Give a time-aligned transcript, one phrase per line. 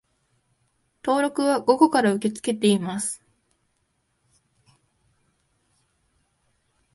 [1.05, 3.21] 登録は午後から受け付けています